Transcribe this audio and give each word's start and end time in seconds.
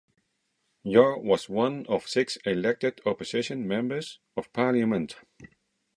Yaw 0.81 1.19
was 1.19 1.47
one 1.47 1.85
of 1.85 2.07
six 2.07 2.35
elected 2.37 2.99
opposition 3.05 3.67
Members 3.67 4.17
of 4.35 4.51
Parliament. 4.51 5.17